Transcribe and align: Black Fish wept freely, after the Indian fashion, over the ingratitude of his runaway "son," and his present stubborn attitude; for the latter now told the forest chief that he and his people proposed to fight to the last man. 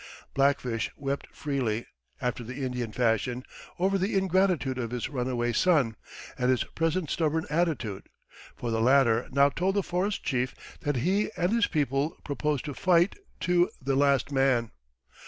Black 0.33 0.59
Fish 0.59 0.89
wept 0.97 1.27
freely, 1.31 1.85
after 2.19 2.43
the 2.43 2.63
Indian 2.63 2.91
fashion, 2.91 3.43
over 3.77 3.99
the 3.99 4.17
ingratitude 4.17 4.79
of 4.79 4.89
his 4.89 5.09
runaway 5.09 5.53
"son," 5.53 5.95
and 6.39 6.49
his 6.49 6.63
present 6.63 7.11
stubborn 7.11 7.45
attitude; 7.51 8.09
for 8.55 8.71
the 8.71 8.81
latter 8.81 9.27
now 9.31 9.47
told 9.49 9.75
the 9.75 9.83
forest 9.83 10.23
chief 10.23 10.55
that 10.79 10.95
he 10.95 11.29
and 11.37 11.51
his 11.51 11.67
people 11.67 12.17
proposed 12.23 12.65
to 12.65 12.73
fight 12.73 13.15
to 13.41 13.69
the 13.79 13.95
last 13.95 14.31
man. 14.31 14.71